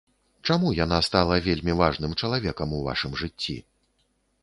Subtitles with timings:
[0.47, 3.57] Чаму яна стала вельмі важным чалавекам у вашым жыцці?